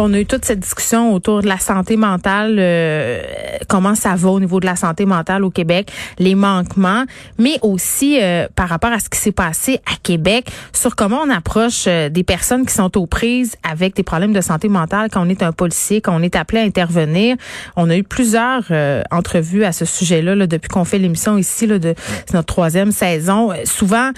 On 0.00 0.14
a 0.14 0.20
eu 0.20 0.26
toute 0.26 0.44
cette 0.44 0.60
discussion 0.60 1.12
autour 1.12 1.42
de 1.42 1.48
la 1.48 1.58
santé 1.58 1.96
mentale, 1.96 2.56
euh, 2.60 3.20
comment 3.68 3.96
ça 3.96 4.14
va 4.14 4.30
au 4.30 4.38
niveau 4.38 4.60
de 4.60 4.66
la 4.66 4.76
santé 4.76 5.06
mentale 5.06 5.42
au 5.42 5.50
Québec, 5.50 5.90
les 6.18 6.36
manquements, 6.36 7.04
mais 7.36 7.58
aussi 7.62 8.20
euh, 8.22 8.46
par 8.54 8.68
rapport 8.68 8.92
à 8.92 9.00
ce 9.00 9.08
qui 9.08 9.18
s'est 9.18 9.32
passé 9.32 9.80
à 9.86 9.96
Québec, 10.00 10.50
sur 10.72 10.94
comment 10.94 11.20
on 11.24 11.30
approche 11.30 11.86
euh, 11.88 12.10
des 12.10 12.22
personnes 12.22 12.64
qui 12.64 12.74
sont 12.74 12.96
aux 12.96 13.06
prises 13.06 13.56
avec 13.68 13.96
des 13.96 14.04
problèmes 14.04 14.32
de 14.32 14.40
santé 14.40 14.68
mentale 14.68 15.10
quand 15.10 15.26
on 15.26 15.28
est 15.28 15.42
un 15.42 15.50
policier, 15.50 16.00
quand 16.00 16.14
on 16.14 16.22
est 16.22 16.36
appelé 16.36 16.60
à 16.60 16.64
intervenir. 16.64 17.36
On 17.74 17.90
a 17.90 17.96
eu 17.96 18.04
plusieurs 18.04 18.64
entrevues 19.10 19.64
à 19.64 19.72
ce 19.72 19.84
sujet-là 19.84 20.36
là, 20.36 20.46
depuis 20.46 20.68
qu'on 20.68 20.84
fait 20.84 20.98
l'émission 20.98 21.36
ici 21.36 21.66
là, 21.66 21.78
de 21.78 21.94
notre 22.32 22.46
troisième 22.46 22.92
saison. 22.92 23.50
souvent, 23.64 24.10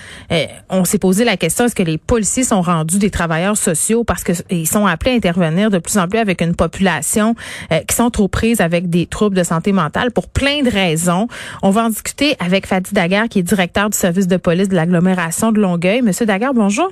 on 0.69 0.84
s'est 0.84 0.98
posé 0.98 1.24
la 1.24 1.37
question 1.37 1.65
est-ce 1.65 1.74
que 1.74 1.83
les 1.83 1.98
policiers 1.98 2.45
sont 2.45 2.60
rendus 2.60 2.98
des 2.98 3.10
travailleurs 3.10 3.56
sociaux 3.56 4.05
parce 4.05 4.24
qu'ils 4.24 4.69
sont 4.69 4.87
appelés 4.87 5.12
à 5.12 5.15
intervenir 5.15 5.70
de 5.70 5.79
plus 5.79 5.98
en 5.98 6.09
plus 6.09 6.19
avec 6.19 6.41
une 6.42 6.55
population 6.55 7.34
euh, 7.73 7.80
qui 7.80 7.95
sont 7.95 8.10
trop 8.10 8.29
prises 8.29 8.60
avec 8.60 8.91
des 8.91 9.06
troubles 9.06 9.37
de 9.37 9.42
santé 9.42 9.73
mentale 9.73 10.10
pour 10.10 10.29
plein 10.29 10.62
de 10.62 10.70
raisons. 10.70 11.29
On 11.62 11.70
va 11.70 11.84
en 11.84 11.88
discuter 11.91 12.37
avec 12.38 12.66
Fadi 12.66 12.93
Daguerre, 12.93 13.29
qui 13.29 13.41
est 13.41 13.43
directeur 13.43 13.91
du 13.91 13.96
service 13.96 14.27
de 14.27 14.37
police 14.37 14.69
de 14.69 14.74
l'agglomération 14.74 15.52
de 15.52 15.60
Longueuil. 15.60 16.02
Monsieur 16.02 16.27
Daguerre, 16.27 16.55
bonjour. 16.55 16.91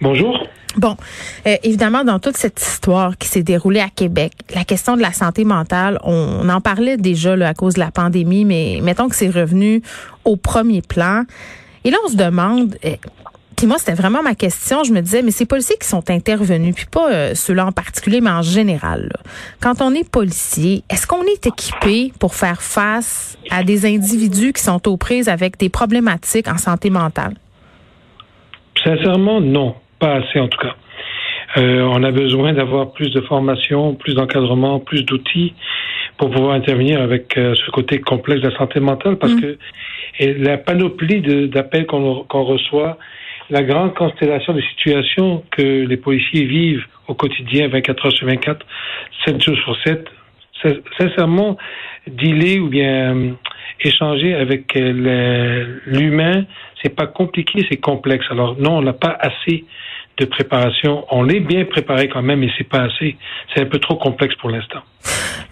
Bonjour. 0.00 0.36
Bon, 0.76 0.96
euh, 1.46 1.56
évidemment, 1.62 2.04
dans 2.04 2.18
toute 2.18 2.36
cette 2.36 2.60
histoire 2.60 3.18
qui 3.18 3.28
s'est 3.28 3.42
déroulée 3.42 3.80
à 3.80 3.88
Québec, 3.88 4.32
la 4.54 4.64
question 4.64 4.96
de 4.96 5.02
la 5.02 5.12
santé 5.12 5.44
mentale, 5.44 5.98
on, 6.04 6.48
en 6.48 6.60
parlait 6.60 6.96
déjà 6.96 7.34
là, 7.34 7.48
à 7.48 7.54
cause 7.54 7.74
de 7.74 7.80
la 7.80 7.90
pandémie, 7.90 8.44
mais 8.44 8.78
mettons 8.82 9.08
que 9.08 9.16
c'est 9.16 9.28
revenu 9.28 9.82
au 10.24 10.36
premier 10.36 10.80
plan. 10.80 11.24
Et 11.84 11.90
là, 11.90 11.98
on 12.06 12.08
se 12.08 12.16
demande, 12.16 12.76
euh, 12.84 12.94
puis 13.60 13.66
moi, 13.66 13.76
c'était 13.76 13.92
vraiment 13.92 14.22
ma 14.22 14.34
question. 14.34 14.84
Je 14.84 14.92
me 14.94 15.02
disais, 15.02 15.20
mais 15.20 15.32
ces 15.32 15.44
policiers 15.44 15.76
qui 15.78 15.86
sont 15.86 16.08
intervenus, 16.08 16.74
puis 16.74 16.86
pas 16.90 17.12
euh, 17.12 17.34
ceux-là 17.34 17.66
en 17.66 17.72
particulier, 17.72 18.22
mais 18.22 18.30
en 18.30 18.40
général, 18.40 19.10
quand 19.60 19.82
on 19.82 19.92
est 19.92 20.10
policier, 20.10 20.82
est-ce 20.88 21.06
qu'on 21.06 21.24
est 21.24 21.46
équipé 21.46 22.10
pour 22.18 22.34
faire 22.34 22.62
face 22.62 23.36
à 23.50 23.62
des 23.62 23.84
individus 23.84 24.54
qui 24.54 24.62
sont 24.62 24.88
aux 24.88 24.96
prises 24.96 25.28
avec 25.28 25.58
des 25.58 25.68
problématiques 25.68 26.48
en 26.48 26.56
santé 26.56 26.88
mentale? 26.88 27.34
Sincèrement, 28.82 29.42
non. 29.42 29.74
Pas 29.98 30.14
assez, 30.14 30.40
en 30.40 30.48
tout 30.48 30.58
cas. 30.58 30.74
Euh, 31.58 31.82
on 31.82 32.02
a 32.02 32.12
besoin 32.12 32.54
d'avoir 32.54 32.92
plus 32.92 33.10
de 33.10 33.20
formation, 33.20 33.94
plus 33.94 34.14
d'encadrement, 34.14 34.80
plus 34.80 35.04
d'outils 35.04 35.52
pour 36.16 36.30
pouvoir 36.30 36.54
intervenir 36.54 37.02
avec 37.02 37.36
euh, 37.36 37.54
ce 37.54 37.70
côté 37.72 38.00
complexe 38.00 38.40
de 38.40 38.48
la 38.48 38.56
santé 38.56 38.80
mentale 38.80 39.16
parce 39.18 39.34
mm. 39.34 39.40
que 39.42 39.58
la 40.18 40.56
panoplie 40.56 41.20
d'appels 41.48 41.84
qu'on 41.84 42.24
reçoit 42.44 42.96
la 43.50 43.62
grande 43.62 43.94
constellation 43.94 44.52
de 44.52 44.60
situations 44.62 45.44
que 45.50 45.62
les 45.62 45.96
policiers 45.96 46.44
vivent 46.44 46.84
au 47.08 47.14
quotidien, 47.14 47.68
24 47.68 48.06
heures 48.06 48.12
sur 48.12 48.26
24, 48.26 48.64
7 49.26 49.42
jours 49.42 49.56
sur 49.56 49.76
7, 49.84 50.06
sincèrement, 50.98 51.56
dealer 52.06 52.60
ou 52.60 52.68
bien 52.68 53.14
euh, 53.14 53.32
échanger 53.80 54.34
avec 54.34 54.76
euh, 54.76 55.78
l'humain, 55.86 56.44
c'est 56.82 56.94
pas 56.94 57.06
compliqué, 57.06 57.66
c'est 57.70 57.78
complexe. 57.78 58.24
Alors 58.30 58.56
non, 58.58 58.78
on 58.78 58.82
n'a 58.82 58.92
pas 58.92 59.16
assez 59.20 59.64
de 60.18 60.24
préparation. 60.26 61.04
On 61.10 61.22
l'est 61.22 61.40
bien 61.40 61.64
préparé 61.64 62.08
quand 62.08 62.22
même, 62.22 62.40
mais 62.40 62.50
c'est 62.58 62.68
pas 62.68 62.82
assez. 62.82 63.16
C'est 63.54 63.62
un 63.62 63.66
peu 63.66 63.78
trop 63.78 63.96
complexe 63.96 64.34
pour 64.36 64.50
l'instant. 64.50 64.80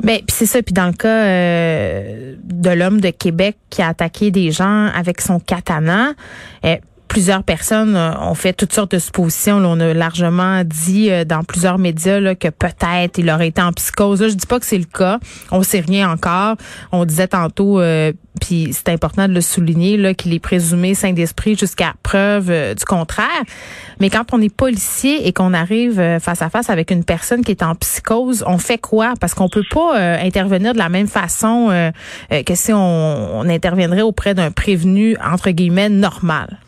Ben, 0.02 0.18
c'est 0.28 0.46
ça. 0.46 0.62
Puis 0.62 0.74
dans 0.74 0.86
le 0.86 0.92
cas 0.92 1.24
euh, 1.24 2.34
de 2.42 2.70
l'homme 2.70 3.00
de 3.00 3.10
Québec 3.10 3.56
qui 3.70 3.82
a 3.82 3.88
attaqué 3.88 4.30
des 4.30 4.50
gens 4.50 4.86
avec 4.94 5.20
son 5.20 5.40
katana, 5.40 6.12
plusieurs 7.08 7.42
personnes 7.42 7.96
euh, 7.96 8.12
ont 8.20 8.34
fait 8.34 8.52
toutes 8.52 8.72
sortes 8.72 8.92
de 8.92 8.98
suppositions. 8.98 9.56
on 9.56 9.80
a 9.80 9.94
largement 9.94 10.62
dit 10.64 11.10
euh, 11.10 11.24
dans 11.24 11.42
plusieurs 11.42 11.78
médias 11.78 12.20
là, 12.20 12.34
que 12.34 12.48
peut-être 12.48 13.18
il 13.18 13.30
aurait 13.30 13.48
été 13.48 13.62
en 13.62 13.72
psychose. 13.72 14.20
Là, 14.20 14.28
je 14.28 14.34
dis 14.34 14.46
pas 14.46 14.60
que 14.60 14.66
c'est 14.66 14.78
le 14.78 14.84
cas. 14.84 15.18
On 15.50 15.62
sait 15.62 15.80
rien 15.80 16.10
encore. 16.10 16.56
On 16.92 17.04
disait 17.04 17.28
tantôt, 17.28 17.80
euh, 17.80 18.12
puis 18.40 18.70
c'est 18.72 18.90
important 18.90 19.26
de 19.26 19.32
le 19.32 19.40
souligner, 19.40 19.96
là, 19.96 20.14
qu'il 20.14 20.32
est 20.32 20.38
présumé 20.38 20.94
saint 20.94 21.12
d'esprit 21.12 21.56
jusqu'à 21.56 21.94
preuve 22.02 22.74
du 22.74 22.84
contraire. 22.84 23.26
Mais 24.00 24.10
quand 24.10 24.32
on 24.32 24.40
est 24.40 24.54
policier 24.54 25.26
et 25.26 25.32
qu'on 25.32 25.54
arrive 25.54 26.00
face 26.20 26.42
à 26.42 26.50
face 26.50 26.70
avec 26.70 26.92
une 26.92 27.02
personne 27.02 27.42
qui 27.42 27.50
est 27.50 27.64
en 27.64 27.74
psychose, 27.74 28.44
on 28.46 28.58
fait 28.58 28.78
quoi? 28.78 29.14
Parce 29.20 29.34
qu'on 29.34 29.48
peut 29.48 29.64
pas 29.68 29.98
intervenir 30.20 30.72
de 30.72 30.78
la 30.78 30.88
même 30.88 31.08
façon 31.08 31.90
que 32.30 32.54
si 32.54 32.72
on, 32.72 33.40
on 33.40 33.48
interviendrait 33.48 34.02
auprès 34.02 34.34
d'un 34.34 34.52
prévenu, 34.52 35.16
entre 35.20 35.50
guillemets, 35.50 35.88
normal. 35.88 36.58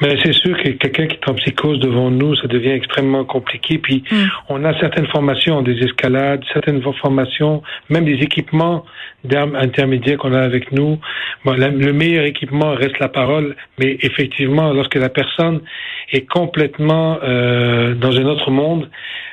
Mais 0.00 0.16
c'est 0.22 0.32
sûr 0.32 0.56
que 0.56 0.70
quelqu'un 0.70 1.06
qui 1.06 1.16
est 1.16 1.28
en 1.28 1.34
psychose 1.34 1.78
devant 1.80 2.10
nous, 2.10 2.34
ça 2.36 2.46
devient 2.46 2.70
extrêmement 2.70 3.24
compliqué. 3.24 3.78
Puis 3.78 4.02
mm. 4.10 4.16
on 4.48 4.64
a 4.64 4.78
certaines 4.78 5.06
formations, 5.08 5.62
des 5.62 5.78
escalades, 5.84 6.42
certaines 6.52 6.82
formations, 6.82 7.62
même 7.88 8.04
des 8.04 8.22
équipements 8.22 8.84
d'armes 9.24 9.54
intermédiaires 9.54 10.18
qu'on 10.18 10.32
a 10.32 10.40
avec 10.40 10.72
nous. 10.72 10.98
Bon, 11.44 11.52
le 11.52 11.92
meilleur 11.92 12.24
équipement 12.24 12.74
reste 12.74 12.98
la 12.98 13.08
parole, 13.08 13.56
mais 13.78 13.98
effectivement, 14.00 14.72
lorsque 14.72 14.94
la 14.94 15.10
personne 15.10 15.60
est 16.12 16.26
complètement 16.26 17.18
euh, 17.22 17.94
dans 17.94 18.16
un 18.16 18.24
autre 18.24 18.50
monde, 18.50 18.88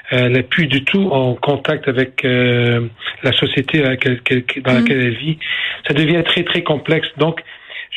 elle 0.09 0.34
n'est 0.34 0.44
plus 0.44 0.67
du 0.67 0.84
tout 0.84 1.09
en 1.11 1.35
contact 1.35 1.88
avec 1.88 2.23
euh, 2.23 2.88
la 3.23 3.31
société 3.34 3.81
dans 3.81 3.89
laquelle, 3.89 4.22
dans 4.63 4.73
mm. 4.73 4.75
laquelle 4.75 5.01
elle 5.01 5.17
vit, 5.17 5.38
ça 5.88 5.94
devient 5.94 6.23
très 6.25 6.44
très 6.44 6.63
complexe. 6.63 7.07
Donc 7.17 7.41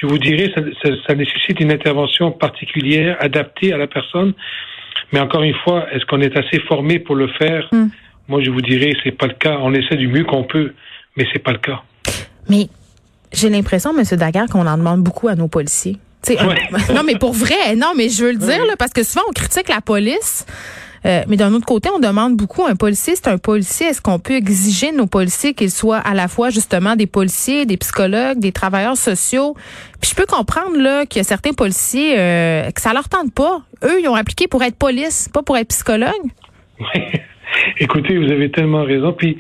je 0.01 0.07
vous 0.07 0.19
dirais, 0.19 0.51
ça, 0.55 0.91
ça, 1.07 1.15
nécessite 1.15 1.61
une 1.61 1.73
intervention 1.73 2.33
particulière, 2.33 3.17
adaptée 3.21 3.73
à 3.73 3.77
la 3.77 3.87
personne. 3.87 4.33
Mais 5.13 5.21
encore 5.21 5.43
une 5.43 5.55
fois, 5.65 5.87
est-ce 5.93 6.07
qu'on 6.07 6.21
est 6.21 6.37
assez 6.37 6.61
formé 6.61 6.99
pour 6.99 7.17
le 7.17 7.29
faire? 7.39 7.69
Hmm. 7.73 7.89
Moi, 8.29 8.43
je 8.43 8.51
vous 8.51 8.63
dirais, 8.63 8.93
c'est 9.05 9.13
pas 9.13 9.27
le 9.27 9.35
cas. 9.35 9.59
On 9.61 9.75
essaie 9.75 9.97
du 9.97 10.09
mieux 10.09 10.25
qu'on 10.25 10.45
peut, 10.45 10.73
mais 11.17 11.27
c'est 11.33 11.43
pas 11.43 11.53
le 11.53 11.59
cas. 11.59 11.83
Mais 12.49 12.69
j'ai 13.33 13.51
l'impression, 13.51 13.91
M. 13.97 14.05
Daguerre, 14.17 14.47
qu'on 14.47 14.67
en 14.67 14.79
demande 14.79 15.03
beaucoup 15.03 15.29
à 15.29 15.35
nos 15.35 15.49
policiers. 15.49 15.99
non, 16.95 17.03
mais 17.05 17.17
pour 17.17 17.33
vrai, 17.33 17.75
non, 17.77 17.93
mais 17.97 18.09
je 18.09 18.25
veux 18.25 18.33
le 18.33 18.39
dire, 18.39 18.65
là, 18.67 18.75
parce 18.79 18.93
que 18.93 19.03
souvent 19.03 19.25
on 19.29 19.33
critique 19.33 19.69
la 19.69 19.81
police. 19.81 20.47
Euh, 21.07 21.23
mais 21.29 21.37
d'un 21.37 21.53
autre 21.55 21.67
côté, 21.67 21.89
on 21.95 21.99
demande 21.99 22.37
beaucoup 22.37 22.65
un 22.65 22.77
policier, 22.77 23.15
c'est 23.17 23.29
un 23.29 23.39
policier. 23.39 23.87
Est-ce 23.87 24.03
qu'on 24.03 24.19
peut 24.19 24.35
exiger 24.35 24.93
de 24.93 24.97
nos 24.97 25.07
policiers 25.07 25.55
qu'ils 25.55 25.71
soient 25.71 25.99
à 25.99 26.15
la 26.15 26.29
fois 26.29 26.51
justement 26.51 26.97
des 26.97 27.07
policiers, 27.07 27.65
des 27.67 27.77
psychologues, 27.77 28.39
des 28.39 28.53
travailleurs 28.53 28.97
sociaux? 28.97 29.55
Puis 30.01 30.11
je 30.11 30.15
peux 30.15 30.27
comprendre 30.27 30.77
là 30.77 31.07
qu'il 31.07 31.21
y 31.21 31.21
a 31.21 31.25
certains 31.25 31.53
policiers 31.53 32.19
euh, 32.19 32.71
que 32.71 32.81
ça 32.81 32.93
leur 32.93 33.09
tente 33.09 33.33
pas. 33.33 33.63
Eux, 33.85 34.01
ils 34.01 34.09
ont 34.09 34.15
appliqué 34.15 34.47
pour 34.47 34.63
être 34.63 34.77
police, 34.77 35.29
pas 35.33 35.43
pour 35.43 35.57
être 35.57 35.69
psychologue. 35.69 36.13
Oui. 36.81 37.03
Écoutez, 37.79 38.19
vous 38.19 38.31
avez 38.31 38.51
tellement 38.51 38.85
raison. 38.85 39.13
Puis 39.13 39.39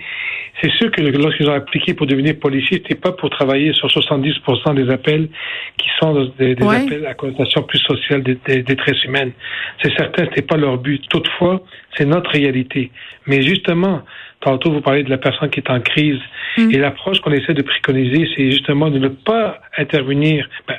c'est 0.60 0.71
sûr 0.72 0.91
que 0.91 1.00
lorsqu'ils 1.00 1.48
ont 1.48 1.54
appliqué 1.54 1.94
pour 1.94 2.06
devenir 2.06 2.38
policiers, 2.38 2.78
c'était 2.82 2.94
pas 2.94 3.12
pour 3.12 3.31
travailler 3.31 3.72
sur 3.72 3.88
70% 3.88 4.75
des 4.75 4.91
appels 4.91 5.28
qui 5.76 5.88
sont 5.98 6.32
des, 6.38 6.53
appels 6.53 7.06
à 7.06 7.15
connotation 7.15 7.62
plus 7.62 7.78
sociale 7.78 8.22
des, 8.22 8.38
des 8.47 8.62
détresse 8.62 9.03
humaine. 9.04 9.32
C'est 9.82 9.94
certain, 9.97 10.25
c'était 10.25 10.43
pas 10.43 10.56
leur 10.56 10.78
but. 10.78 11.03
Toutefois, 11.09 11.62
c'est 11.97 12.04
notre 12.04 12.31
réalité. 12.31 12.91
Mais 13.26 13.43
justement, 13.43 14.03
tantôt 14.41 14.72
vous 14.72 14.81
parlez 14.81 15.03
de 15.03 15.10
la 15.10 15.19
personne 15.19 15.50
qui 15.50 15.60
est 15.60 15.71
en 15.71 15.81
crise 15.81 16.19
mm. 16.59 16.71
et 16.72 16.78
l'approche 16.78 17.21
qu'on 17.21 17.32
essaie 17.32 17.54
de 17.54 17.62
préconiser, 17.62 18.28
c'est 18.37 18.50
justement 18.50 18.91
de 18.91 18.98
ne 18.98 19.09
pas 19.09 19.60
intervenir. 19.78 20.48
Ben, 20.66 20.77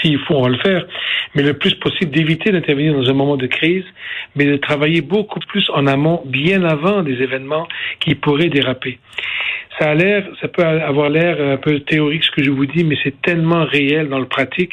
s'il 0.00 0.18
faut, 0.20 0.34
on 0.34 0.42
va 0.42 0.48
le 0.48 0.58
faire, 0.58 0.86
mais 1.34 1.42
le 1.42 1.54
plus 1.54 1.74
possible 1.74 2.10
d'éviter 2.10 2.50
d'intervenir 2.50 2.94
dans 2.94 3.08
un 3.08 3.12
moment 3.12 3.36
de 3.36 3.46
crise, 3.46 3.84
mais 4.36 4.44
de 4.44 4.56
travailler 4.56 5.00
beaucoup 5.00 5.40
plus 5.40 5.68
en 5.74 5.86
amont, 5.86 6.22
bien 6.24 6.64
avant 6.64 7.02
des 7.02 7.22
événements 7.22 7.66
qui 8.00 8.14
pourraient 8.14 8.48
déraper. 8.48 8.98
Ça 9.78 9.90
a 9.90 9.94
l'air, 9.94 10.26
ça 10.40 10.48
peut 10.48 10.62
avoir 10.62 11.08
l'air 11.08 11.40
un 11.40 11.56
peu 11.56 11.80
théorique 11.80 12.24
ce 12.24 12.30
que 12.30 12.42
je 12.42 12.50
vous 12.50 12.66
dis, 12.66 12.84
mais 12.84 12.96
c'est 13.02 13.22
tellement 13.22 13.64
réel 13.64 14.08
dans 14.08 14.18
le 14.18 14.26
pratique. 14.26 14.72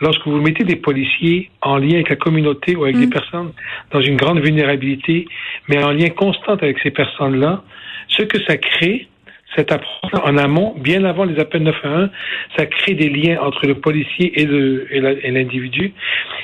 Lorsque 0.00 0.26
vous 0.26 0.40
mettez 0.40 0.64
des 0.64 0.76
policiers 0.76 1.50
en 1.60 1.76
lien 1.76 1.94
avec 1.94 2.08
la 2.08 2.16
communauté 2.16 2.74
ou 2.74 2.84
avec 2.84 2.96
des 2.96 3.06
mm. 3.06 3.10
personnes 3.10 3.52
dans 3.90 4.00
une 4.00 4.16
grande 4.16 4.40
vulnérabilité, 4.40 5.26
mais 5.68 5.82
en 5.82 5.92
lien 5.92 6.08
constant 6.08 6.54
avec 6.54 6.78
ces 6.82 6.90
personnes-là, 6.90 7.62
ce 8.08 8.22
que 8.22 8.42
ça 8.44 8.56
crée, 8.56 9.08
cette 9.56 9.72
approche 9.72 10.12
en 10.22 10.36
amont, 10.36 10.74
bien 10.76 11.04
avant 11.04 11.24
les 11.24 11.38
appels 11.40 11.62
911, 11.62 12.10
ça 12.56 12.66
crée 12.66 12.94
des 12.94 13.08
liens 13.08 13.38
entre 13.40 13.66
le 13.66 13.76
policier 13.76 14.40
et 14.40 15.30
l'individu. 15.30 15.92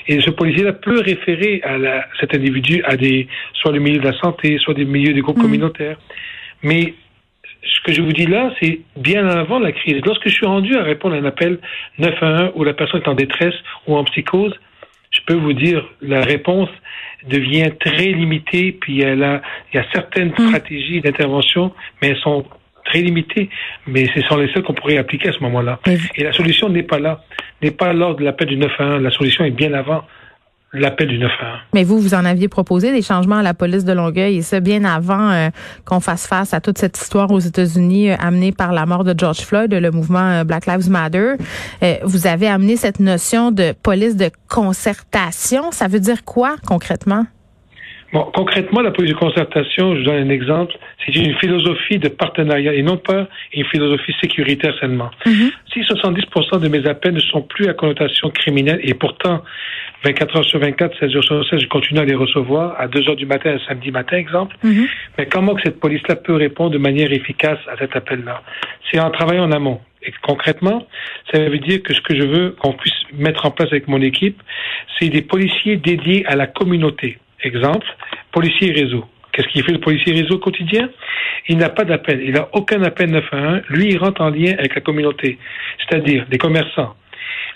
Et, 0.09 0.21
ce 0.21 0.31
policier-là 0.31 0.73
peut 0.73 1.01
référer 1.01 1.61
à 1.63 1.79
la, 1.79 2.07
cet 2.21 2.35
individu 2.35 2.83
à 2.85 2.97
des, 2.97 3.29
soit 3.55 3.73
le 3.73 3.81
milieu 3.81 3.99
de 3.99 4.05
la 4.05 4.19
santé, 4.19 4.59
soit 4.59 4.75
des 4.75 4.85
milieux 4.85 5.13
des 5.13 5.21
groupes 5.21 5.39
mmh. 5.39 5.43
communautaires. 5.43 5.99
Mais 6.63 6.95
ce 7.63 7.81
que 7.85 7.93
je 7.93 8.03
vous 8.03 8.13
dis 8.13 8.27
là, 8.27 8.53
c'est 8.61 8.81
bien 8.97 9.27
avant 9.29 9.59
la 9.59 9.73
crise. 9.73 10.01
Lorsque 10.05 10.29
je 10.29 10.35
suis 10.35 10.47
rendu 10.47 10.77
à 10.77 10.83
répondre 10.83 11.15
à 11.15 11.19
un 11.19 11.25
appel 11.25 11.59
911 11.99 12.53
où 12.55 12.65
la 12.65 12.75
personne 12.75 13.03
est 13.03 13.09
en 13.09 13.15
détresse 13.15 13.55
ou 13.87 13.97
en 13.97 14.05
psychose, 14.05 14.55
je 15.11 15.21
peux 15.27 15.35
vous 15.35 15.53
dire, 15.53 15.85
la 16.01 16.23
réponse 16.23 16.71
devient 17.29 17.71
très 17.79 18.07
limitée, 18.07 18.73
puis 18.73 19.03
elle 19.03 19.23
a, 19.23 19.43
il 19.73 19.77
y 19.77 19.81
a 19.81 19.85
certaines 19.93 20.31
mmh. 20.31 20.47
stratégies 20.49 21.01
d'intervention, 21.01 21.73
mais 22.01 22.09
elles 22.09 22.21
sont 22.21 22.45
très 22.85 23.01
limité, 23.01 23.49
mais 23.87 24.09
ce 24.15 24.21
sont 24.23 24.37
les 24.37 24.53
seuls 24.53 24.63
qu'on 24.63 24.75
pourrait 24.75 24.99
appliquer 24.99 25.29
à 25.29 25.33
ce 25.33 25.41
moment-là. 25.41 25.81
Et 26.17 26.25
la 26.25 26.33
solution 26.33 26.69
n'est 26.69 26.83
pas 26.83 26.99
là. 26.99 27.23
n'est 27.63 27.71
pas 27.71 27.93
lors 27.93 28.17
de 28.17 28.25
l'appel 28.25 28.49
du 28.49 28.57
911. 28.57 29.03
La 29.03 29.11
solution 29.11 29.45
est 29.45 29.51
bien 29.51 29.73
avant 29.73 30.05
l'appel 30.73 31.09
du 31.09 31.19
911. 31.19 31.59
Mais 31.75 31.85
vous, 31.85 31.99
vous 31.99 32.15
en 32.15 32.25
aviez 32.25 32.49
proposé 32.49 32.93
des 32.93 33.03
changements 33.03 33.37
à 33.37 33.43
la 33.43 33.55
police 33.55 33.85
de 33.85 33.93
Longueuil 33.93 34.39
et 34.39 34.43
ça 34.43 34.61
bien 34.61 34.85
avant 34.85 35.31
euh, 35.31 35.49
qu'on 35.85 36.01
fasse 36.01 36.27
face 36.27 36.55
à 36.55 36.61
toute 36.61 36.79
cette 36.79 36.99
histoire 36.99 37.31
aux 37.31 37.41
États-Unis 37.41 38.11
euh, 38.11 38.17
amenée 38.19 38.53
par 38.53 38.73
la 38.73 38.87
mort 38.87 39.05
de 39.05 39.15
George 39.17 39.41
Floyd, 39.41 39.73
le 39.73 39.91
mouvement 39.91 40.41
euh, 40.41 40.45
Black 40.45 40.67
Lives 40.67 40.91
Matter. 40.91 41.35
vous 42.05 42.27
avez 42.27 42.49
amené 42.49 42.77
cette 42.77 43.01
notion 43.01 43.51
de 43.51 43.73
police 43.83 44.17
de 44.17 44.31
concertation. 44.49 45.73
Ça 45.73 45.89
veut 45.89 46.01
dire 46.01 46.25
quoi 46.25 46.57
concrètement? 46.67 47.27
Bon, 48.13 48.31
concrètement, 48.35 48.83
la 48.83 48.91
police 48.91 49.13
de 49.13 49.19
concertation, 49.19 49.97
je 49.97 50.03
donne 50.03 50.27
un 50.27 50.29
exemple, 50.29 50.75
c'est 51.05 51.15
une 51.17 51.35
philosophie 51.39 51.99
de 51.99 52.09
partenariat 52.09 52.75
et 52.75 52.83
non 52.83 52.99
pas 52.99 53.27
une 53.55 53.65
philosophie 53.65 54.15
sécuritaire 54.21 54.75
seulement. 54.79 55.11
Mm-hmm. 55.25 55.53
Si 55.73 55.81
70% 55.81 56.61
de 56.61 56.69
mes 56.69 56.87
appels 56.87 57.15
ne 57.15 57.21
sont 57.21 57.41
plus 57.41 57.69
à 57.69 57.75
connotation 57.75 58.29
criminelle 58.29 58.81
et 58.83 58.93
pourtant 58.93 59.43
24 60.05 60.37
heures 60.37 60.45
sur 60.45 60.59
24, 60.59 60.99
16 60.99 61.11
jours 61.11 61.25
sur 61.25 61.49
16, 61.49 61.61
je 61.61 61.69
continue 61.69 62.01
à 62.01 62.05
les 62.05 62.15
recevoir 62.15 62.79
à 62.79 62.87
2 62.87 63.09
heures 63.09 63.17
du 63.17 63.25
matin, 63.25 63.55
un 63.55 63.67
samedi 63.67 63.91
matin, 63.91 64.17
exemple. 64.19 64.57
Mm-hmm. 64.63 64.89
Mais 65.17 65.27
comment 65.27 65.55
que 65.55 65.63
cette 65.63 65.81
police-là 65.81 66.17
peut 66.17 66.35
répondre 66.35 66.71
de 66.71 66.79
manière 66.79 67.11
efficace 67.13 67.61
à 67.73 67.79
cet 67.79 67.97
appel-là? 67.97 68.43
C'est 68.91 69.01
en 69.01 69.11
travaillant 69.11 69.45
en 69.45 69.53
amont. 69.53 69.81
Et 70.05 70.13
concrètement, 70.21 70.87
ça 71.33 71.39
veut 71.39 71.59
dire 71.59 71.83
que 71.83 71.95
ce 71.95 72.01
que 72.01 72.15
je 72.15 72.27
veux 72.27 72.51
qu'on 72.61 72.73
puisse 72.73 72.93
mettre 73.15 73.47
en 73.47 73.51
place 73.51 73.69
avec 73.71 73.89
mon 73.89 74.03
équipe, 74.03 74.43
c'est 74.99 75.09
des 75.09 75.23
policiers 75.23 75.77
dédiés 75.77 76.27
à 76.27 76.37
la 76.37 76.47
communauté. 76.47 77.19
Exemple, 77.43 77.87
policier 78.31 78.73
réseau. 78.73 79.05
Qu'est-ce 79.33 79.49
qu'il 79.49 79.65
fait 79.65 79.73
le 79.73 79.81
policier 79.81 80.13
réseau 80.13 80.39
quotidien? 80.39 80.91
Il 81.49 81.57
n'a 81.57 81.71
pas 81.71 81.85
d'appel. 81.85 82.21
Il 82.23 82.33
n'a 82.33 82.49
aucun 82.53 82.83
appel 82.83 83.11
911. 83.11 83.63
Lui, 83.71 83.89
il 83.89 83.99
rentre 83.99 84.21
en 84.21 84.31
lien 84.31 84.53
avec 84.59 84.75
la 84.75 84.81
communauté, 84.81 85.39
c'est-à-dire 85.79 86.27
les 86.31 86.39
commerçants, 86.39 86.95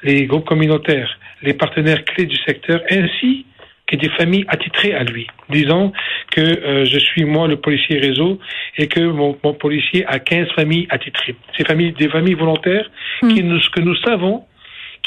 les 0.03 0.27
groupes 0.27 0.47
communautaires, 0.47 1.19
les 1.43 1.55
partenaires 1.55 2.05
clés 2.05 2.27
du 2.27 2.37
secteur, 2.37 2.81
ainsi 2.91 3.47
que 3.87 3.97
des 3.97 4.09
familles 4.11 4.45
attitrées 4.49 4.95
à 4.95 5.05
lui. 5.05 5.27
Disons 5.49 5.93
que 6.33 6.41
euh, 6.41 6.85
je 6.87 6.99
suis 6.99 7.25
moi 7.25 7.47
le 7.47 7.57
policier 7.57 7.99
réseau 7.99 8.41
et 8.77 8.89
que 8.89 9.01
mon, 9.01 9.35
policier 9.35 10.05
a 10.07 10.19
15 10.19 10.49
familles 10.57 10.87
attitrées. 10.91 11.37
Ces 11.57 11.65
familles, 11.65 11.93
des 11.93 12.09
familles 12.09 12.35
volontaires 12.35 12.91
hmm. 13.23 13.29
qui 13.29 13.43
nous, 13.45 13.61
que 13.73 13.81
nous 13.81 13.97
savons 13.97 14.45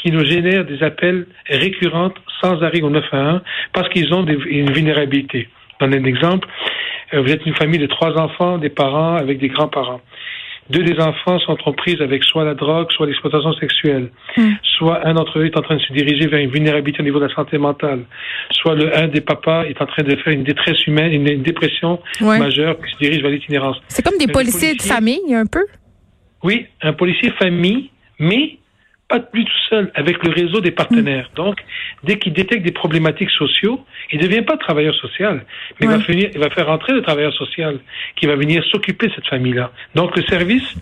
qui 0.02 0.10
nous 0.10 0.24
génèrent 0.24 0.64
des 0.64 0.82
appels 0.82 1.26
récurrents 1.48 2.12
sans 2.40 2.62
arrêt 2.62 2.82
au 2.82 2.90
911 2.90 3.40
parce 3.72 3.88
qu'ils 3.90 4.12
ont 4.14 4.26
une 4.26 4.72
vulnérabilité. 4.72 5.48
Je 5.80 5.86
donne 5.86 5.94
un 5.94 6.04
exemple. 6.04 6.48
Euh, 7.14 7.22
vous 7.22 7.30
êtes 7.30 7.44
une 7.46 7.54
famille 7.54 7.78
de 7.78 7.86
trois 7.86 8.16
enfants, 8.18 8.58
des 8.58 8.70
parents 8.70 9.16
avec 9.16 9.38
des 9.38 9.48
grands-parents. 9.48 10.00
Deux 10.70 10.84
des 10.84 11.00
enfants 11.00 11.40
sont 11.40 11.56
en 11.64 11.72
prise 11.72 12.00
avec 12.00 12.22
soit 12.22 12.44
la 12.44 12.54
drogue, 12.54 12.92
soit 12.92 13.06
l'exploitation 13.06 13.52
sexuelle. 13.54 14.10
Hmm. 14.36 14.52
Soit 14.62 15.04
un 15.04 15.14
d'entre 15.14 15.40
eux 15.40 15.46
est 15.46 15.56
en 15.56 15.62
train 15.62 15.76
de 15.76 15.80
se 15.80 15.92
diriger 15.92 16.28
vers 16.28 16.38
une 16.38 16.50
vulnérabilité 16.50 17.00
au 17.00 17.04
niveau 17.04 17.18
de 17.18 17.26
la 17.26 17.34
santé 17.34 17.58
mentale. 17.58 18.04
Soit 18.52 18.76
le 18.76 18.96
un 18.96 19.08
des 19.08 19.20
papas 19.20 19.64
est 19.64 19.82
en 19.82 19.86
train 19.86 20.04
de 20.04 20.14
faire 20.16 20.32
une 20.32 20.44
détresse 20.44 20.86
humaine, 20.86 21.12
une, 21.12 21.42
dépression 21.42 21.98
majeure 22.20 22.76
qui 22.80 22.92
se 22.92 22.98
dirige 22.98 23.20
vers 23.20 23.32
l'itinérance. 23.32 23.78
C'est 23.88 24.04
comme 24.04 24.18
des 24.18 24.28
policiers 24.28 24.74
de 24.76 24.82
famille, 24.82 25.34
un 25.34 25.46
peu? 25.46 25.66
Oui, 26.44 26.66
un 26.82 26.92
policier 26.92 27.32
famille, 27.32 27.90
mais 28.20 28.58
pas 29.10 29.18
plus 29.18 29.44
tout 29.44 29.62
seul, 29.68 29.90
avec 29.94 30.22
le 30.24 30.30
réseau 30.30 30.60
des 30.60 30.70
partenaires. 30.70 31.28
Mm. 31.32 31.36
Donc, 31.36 31.56
dès 32.04 32.18
qu'il 32.18 32.32
détecte 32.32 32.64
des 32.64 32.72
problématiques 32.72 33.30
sociaux, 33.30 33.84
il 34.12 34.20
ne 34.20 34.24
devient 34.26 34.42
pas 34.42 34.56
travailleur 34.56 34.94
social, 34.94 35.44
mais 35.78 35.86
il, 35.86 35.90
va 35.90 36.00
finir, 36.00 36.30
il 36.32 36.40
va 36.40 36.48
faire 36.48 36.70
entrer 36.70 36.92
le 36.92 37.02
travailleur 37.02 37.34
social 37.34 37.78
qui 38.16 38.26
va 38.26 38.36
venir 38.36 38.64
s'occuper 38.70 39.08
de 39.08 39.12
cette 39.14 39.26
famille-là. 39.26 39.72
Donc, 39.96 40.16
le 40.16 40.22
service 40.22 40.74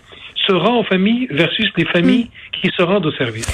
se 0.47 0.53
rend 0.53 0.79
aux 0.79 0.83
familles 0.83 1.27
versus 1.31 1.69
les 1.75 1.85
familles 1.85 2.25
mm. 2.25 2.61
qui 2.61 2.71
se 2.75 2.81
rendent 2.83 3.05
au 3.07 3.11
service. 3.11 3.47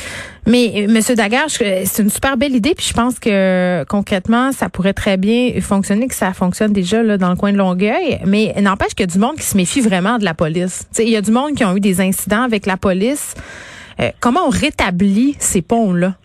Mais 0.45 0.71
euh, 0.75 0.91
Monsieur 0.91 1.15
Daguerre, 1.15 1.49
c'est 1.49 2.03
une 2.03 2.09
super 2.09 2.37
belle 2.37 2.53
idée, 2.53 2.75
puis 2.75 2.85
je 2.87 2.93
pense 2.93 3.17
que 3.17 3.83
concrètement, 3.85 4.51
ça 4.51 4.69
pourrait 4.69 4.93
très 4.93 5.17
bien 5.17 5.53
fonctionner, 5.61 6.07
que 6.07 6.13
ça 6.13 6.33
fonctionne 6.33 6.73
déjà 6.73 7.01
là 7.01 7.17
dans 7.17 7.29
le 7.29 7.35
coin 7.37 7.53
de 7.53 7.57
Longueuil. 7.57 8.19
Mais 8.25 8.53
n'empêche 8.61 8.89
qu'il 8.89 9.07
y 9.07 9.09
a 9.09 9.13
du 9.13 9.19
monde 9.19 9.37
qui 9.37 9.45
se 9.45 9.55
méfie 9.55 9.81
vraiment 9.81 10.17
de 10.17 10.25
la 10.25 10.33
police. 10.33 10.87
il 10.99 11.09
y 11.09 11.15
a 11.15 11.21
du 11.21 11.31
monde 11.31 11.55
qui 11.55 11.63
ont 11.63 11.75
eu 11.75 11.79
des 11.79 12.01
incidents 12.01 12.43
avec 12.43 12.65
la 12.65 12.77
police. 12.77 13.35
Euh, 13.99 14.09
comment 14.19 14.47
on 14.47 14.49
rétablit 14.49 15.35
ces 15.39 15.61
ponts-là? 15.61 16.15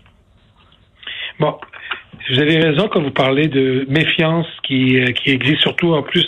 Bon, 1.39 1.57
vous 2.31 2.39
avez 2.39 2.59
raison 2.59 2.89
quand 2.89 3.03
vous 3.03 3.11
parlez 3.11 3.49
de 3.49 3.87
méfiance 3.89 4.47
qui, 4.63 5.01
euh, 5.01 5.13
qui 5.13 5.31
existe 5.31 5.63
surtout 5.63 5.95
en 5.95 6.03
plus 6.03 6.27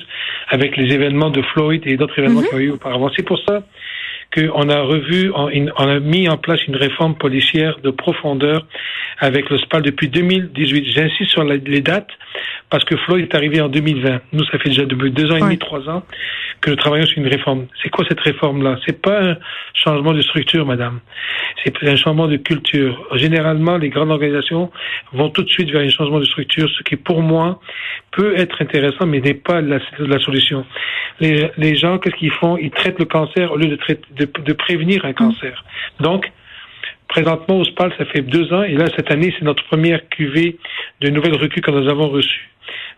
avec 0.49 0.77
les 0.77 0.93
événements 0.93 1.31
de 1.31 1.43
Floyd 1.43 1.83
et 1.87 1.97
d'autres 1.97 2.19
événements 2.19 2.41
mm 2.41 2.49
qu'il 2.49 2.59
y 2.59 2.63
a 2.63 2.65
eu 2.65 2.71
auparavant. 2.71 3.11
C'est 3.17 3.23
pour 3.23 3.39
ça 3.47 3.63
qu'on 4.35 4.69
a 4.69 4.81
revu, 4.81 5.31
on, 5.35 5.89
a 5.89 6.01
mis 6.01 6.29
en 6.29 6.39
place 6.39 6.67
une 6.67 6.77
réforme 6.77 7.17
policière 7.17 7.79
de 7.81 7.91
profondeur 7.91 8.67
avec 9.23 9.51
le 9.51 9.59
SPAL 9.59 9.83
depuis 9.83 10.09
2018. 10.09 10.85
J'insiste 10.93 11.31
sur 11.31 11.45
les 11.45 11.81
dates 11.81 12.11
parce 12.71 12.85
que 12.85 12.97
Floyd 12.97 13.29
est 13.31 13.35
arrivé 13.37 13.61
en 13.61 13.69
2020. 13.69 14.21
Nous, 14.33 14.45
ça 14.47 14.59
fait 14.59 14.69
déjà 14.69 14.85
depuis 14.85 15.13
deux 15.13 15.31
ans 15.31 15.37
et 15.37 15.41
demi, 15.41 15.59
trois 15.59 15.89
ans 15.89 16.03
que 16.61 16.71
nous 16.71 16.77
travaillons 16.77 17.07
sur 17.07 17.19
une 17.19 17.29
réforme. 17.29 17.67
C'est 17.83 17.89
quoi 17.89 18.05
cette 18.09 18.19
réforme-là? 18.21 18.79
C'est 18.85 19.01
pas 19.01 19.23
un 19.23 19.37
changement 19.75 20.13
de 20.13 20.23
structure, 20.23 20.67
madame. 20.67 20.99
C'est 21.63 21.73
un 21.85 21.95
changement 21.95 22.27
de 22.27 22.37
culture. 22.37 23.01
Généralement, 23.15 23.77
les 23.77 23.91
grandes 23.91 24.11
organisations 24.11 24.73
vont 25.13 25.29
tout 25.31 25.45
de 25.45 25.51
suite 25.51 25.71
vers 25.71 25.83
un 25.83 25.89
changement 25.89 26.19
de 26.19 26.25
structure, 26.25 26.69
ce 26.77 26.83
qui, 26.83 26.97
pour 26.97 27.23
moi, 27.23 27.61
peut 28.11 28.35
être 28.37 28.61
intéressant, 28.61 29.07
mais 29.07 29.21
n'est 29.21 29.35
pas 29.35 29.61
la, 29.61 29.79
la 30.01 30.19
solution. 30.19 30.67
Les, 31.21 31.49
les 31.59 31.77
gens, 31.77 31.99
qu'est-ce 31.99 32.17
qu'ils 32.17 32.33
font? 32.33 32.57
Ils 32.57 32.71
traitent 32.71 32.99
le 32.99 33.05
cancer 33.05 33.53
au 33.53 33.57
lieu 33.57 33.69
de, 33.69 33.77
traiter, 33.77 34.03
de, 34.17 34.29
de 34.43 34.53
prévenir 34.53 35.05
un 35.05 35.13
cancer. 35.13 35.65
Donc, 36.01 36.33
présentement 37.13 37.59
au 37.59 37.65
SPAL, 37.65 37.93
ça 37.99 38.07
fait 38.07 38.23
deux 38.23 38.53
ans, 38.53 38.63
et 38.63 38.75
là, 38.75 38.87
cette 38.97 39.11
année, 39.11 39.35
c'est 39.39 39.45
notre 39.45 39.65
première 39.65 40.09
cuvée 40.09 40.57
de 41.01 41.11
nouvelles 41.11 41.37
recrues 41.37 41.61
que 41.61 41.71
nous 41.71 41.89
avons 41.89 42.09
reçues. 42.09 42.49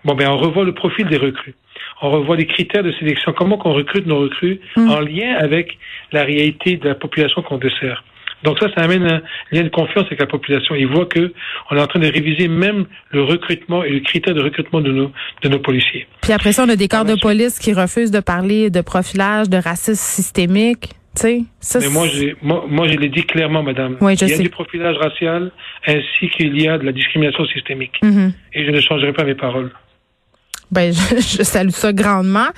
Bon, 0.05 0.15
ben, 0.15 0.29
on 0.29 0.37
revoit 0.37 0.65
le 0.65 0.73
profil 0.73 1.07
des 1.07 1.17
recrues. 1.17 1.55
On 2.01 2.11
revoit 2.11 2.37
les 2.37 2.47
critères 2.47 2.85
de 2.85 2.93
sélection. 2.93 3.33
Comment 3.33 3.59
qu'on 3.59 3.73
recrute 3.73 4.07
nos 4.07 4.21
recrues 4.21 4.61
mm. 4.77 4.91
en 4.91 5.01
lien 5.01 5.35
avec 5.39 5.79
la 6.13 6.23
réalité 6.23 6.77
de 6.77 6.89
la 6.89 6.95
population 6.95 7.43
qu'on 7.43 7.59
dessert. 7.59 8.05
Donc 8.45 8.59
ça, 8.61 8.67
ça 8.75 8.83
amène 8.83 9.05
un 9.05 9.23
lien 9.51 9.63
de 9.63 9.71
confiance 9.71 10.05
avec 10.05 10.21
la 10.21 10.27
population. 10.27 10.75
Ils 10.75 10.87
voient 10.87 11.07
que 11.07 11.33
on 11.71 11.77
est 11.77 11.81
en 11.81 11.87
train 11.87 11.99
de 11.99 12.07
réviser 12.07 12.47
même 12.47 12.85
le 13.11 13.23
recrutement 13.23 13.83
et 13.83 13.91
le 13.91 14.01
critère 14.01 14.35
de 14.35 14.43
recrutement 14.43 14.83
de 14.83 14.93
nos, 14.93 15.11
de 15.43 15.49
nos 15.49 15.59
policiers. 15.59 16.07
Puis 16.21 16.33
après 16.33 16.53
ça, 16.53 16.65
on 16.65 16.69
a 16.69 16.77
des 16.77 16.89
corps 16.89 17.07
de 17.07 17.19
police 17.19 17.59
qui 17.59 17.73
refusent 17.73 18.11
de 18.11 18.21
parler 18.21 18.69
de 18.69 18.83
profilage, 18.83 19.49
de 19.49 19.57
racisme 19.57 19.95
systémique. 19.95 20.91
Ça, 21.15 21.79
Mais 21.79 21.89
moi, 21.89 22.07
moi, 22.43 22.65
moi, 22.69 22.89
je 22.89 22.97
l'ai 22.97 23.09
dit 23.09 23.25
clairement, 23.25 23.63
madame. 23.63 23.97
Oui, 24.01 24.17
je 24.17 24.25
il 24.25 24.31
y 24.31 24.35
a 24.35 24.39
du 24.39 24.49
profilage 24.51 24.97
racial 24.97 25.53
ainsi 25.87 26.29
qu'il 26.37 26.61
y 26.61 26.69
a 26.69 26.79
de 26.79 26.85
la 26.85 26.93
discrimination 26.93 27.47
systémique. 27.47 27.95
Mm-hmm. 28.03 28.33
Et 28.55 28.67
je 28.67 28.71
ne 28.71 28.81
changerai 28.81 29.13
pas 29.13 29.25
mes 29.25 29.35
paroles. 29.35 29.71
Ben, 30.71 30.93
je, 31.13 31.43
salue 31.43 31.71
ça 31.71 31.93
grandement. 31.93 32.49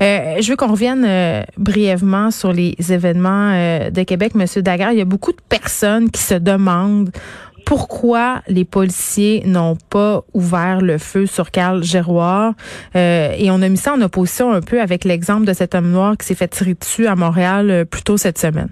Euh, 0.00 0.40
je 0.40 0.48
veux 0.48 0.56
qu'on 0.56 0.72
revienne 0.72 1.04
euh, 1.06 1.42
brièvement 1.58 2.30
sur 2.30 2.52
les 2.52 2.74
événements 2.90 3.52
euh, 3.52 3.90
de 3.90 4.02
Québec, 4.02 4.34
Monsieur 4.34 4.62
Daguerre. 4.62 4.92
Il 4.92 4.98
y 4.98 5.02
a 5.02 5.06
beaucoup 5.06 5.32
de 5.32 5.42
personnes 5.48 6.10
qui 6.10 6.22
se 6.22 6.34
demandent 6.34 7.10
pourquoi 7.66 8.40
les 8.48 8.64
policiers 8.64 9.42
n'ont 9.44 9.76
pas 9.90 10.22
ouvert 10.32 10.80
le 10.80 10.96
feu 10.96 11.26
sur 11.26 11.50
Carl 11.50 11.84
Géroir. 11.84 12.54
et 12.94 13.48
on 13.50 13.60
a 13.60 13.68
mis 13.68 13.76
ça 13.76 13.92
en 13.92 14.00
opposition 14.00 14.52
un 14.52 14.62
peu 14.62 14.80
avec 14.80 15.04
l'exemple 15.04 15.44
de 15.44 15.52
cet 15.52 15.74
homme 15.74 15.90
noir 15.90 16.16
qui 16.16 16.26
s'est 16.26 16.34
fait 16.34 16.48
tirer 16.48 16.74
dessus 16.74 17.06
à 17.06 17.16
Montréal 17.16 17.84
plus 17.90 18.02
tôt 18.02 18.16
cette 18.16 18.38
semaine. 18.38 18.70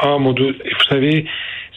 Ah, 0.00 0.16
mon 0.18 0.32
Dieu. 0.32 0.54
Vous 0.64 0.88
savez, 0.88 1.26